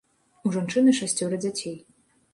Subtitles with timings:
[0.49, 1.77] У жанчыны шасцёра дзяцей.